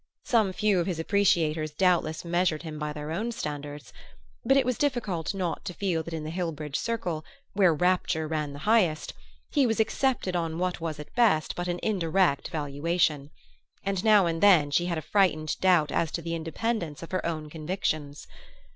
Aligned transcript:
Some 0.23 0.51
few 0.51 0.79
of 0.79 0.87
his 0.87 0.97
appreciators 0.97 1.69
doubtless 1.75 2.25
measured 2.25 2.63
him 2.63 2.79
by 2.79 2.91
their 2.91 3.11
own 3.11 3.31
standards; 3.31 3.93
but 4.43 4.57
it 4.57 4.65
was 4.65 4.79
difficult 4.79 5.35
not 5.35 5.63
to 5.65 5.75
feel 5.75 6.01
that 6.01 6.13
in 6.15 6.23
the 6.23 6.31
Hillbridge 6.31 6.75
circle, 6.75 7.23
where 7.53 7.71
rapture 7.71 8.27
ran 8.27 8.51
the 8.53 8.57
highest, 8.65 9.13
he 9.51 9.67
was 9.67 9.79
accepted 9.79 10.35
on 10.35 10.57
what 10.57 10.81
was 10.81 10.99
at 10.99 11.13
best 11.13 11.55
but 11.55 11.67
an 11.67 11.79
indirect 11.83 12.47
valuation; 12.47 13.29
and 13.83 14.03
now 14.03 14.25
and 14.25 14.41
then 14.41 14.71
she 14.71 14.87
had 14.87 14.97
a 14.97 15.03
frightened 15.03 15.59
doubt 15.59 15.91
as 15.91 16.09
to 16.13 16.23
the 16.23 16.33
independence 16.33 17.03
of 17.03 17.11
her 17.11 17.23
own 17.23 17.47
convictions. 17.47 18.25